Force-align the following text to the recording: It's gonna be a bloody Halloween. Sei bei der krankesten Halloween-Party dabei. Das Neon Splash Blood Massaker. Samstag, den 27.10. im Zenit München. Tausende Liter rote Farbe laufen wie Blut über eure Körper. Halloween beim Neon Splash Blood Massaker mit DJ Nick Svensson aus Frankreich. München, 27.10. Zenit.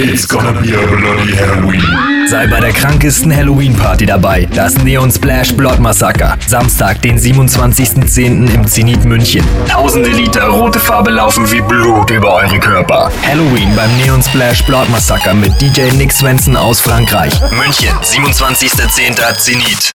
It's 0.00 0.26
gonna 0.26 0.52
be 0.58 0.72
a 0.72 0.86
bloody 0.86 1.36
Halloween. 1.36 2.26
Sei 2.26 2.46
bei 2.46 2.60
der 2.60 2.72
krankesten 2.72 3.30
Halloween-Party 3.36 4.06
dabei. 4.06 4.48
Das 4.54 4.74
Neon 4.78 5.10
Splash 5.12 5.52
Blood 5.54 5.80
Massaker. 5.80 6.38
Samstag, 6.46 7.02
den 7.02 7.18
27.10. 7.18 8.54
im 8.54 8.66
Zenit 8.66 9.04
München. 9.04 9.44
Tausende 9.68 10.08
Liter 10.08 10.46
rote 10.48 10.80
Farbe 10.80 11.10
laufen 11.10 11.50
wie 11.52 11.60
Blut 11.60 12.10
über 12.10 12.32
eure 12.36 12.58
Körper. 12.58 13.12
Halloween 13.22 13.76
beim 13.76 13.94
Neon 13.98 14.22
Splash 14.22 14.62
Blood 14.64 14.88
Massaker 14.88 15.34
mit 15.34 15.60
DJ 15.60 15.90
Nick 15.98 16.10
Svensson 16.12 16.56
aus 16.56 16.80
Frankreich. 16.80 17.34
München, 17.50 17.94
27.10. 18.02 19.36
Zenit. 19.36 19.90